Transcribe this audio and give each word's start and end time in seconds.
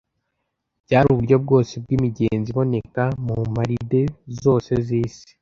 byari 0.85 1.07
uburyo 1.09 1.35
bwose 1.43 1.73
bw'imigenzo 1.83 2.47
iboneka 2.53 3.03
mu 3.25 3.35
mparide 3.51 4.01
zose 4.41 4.71
z'isi. 4.85 5.29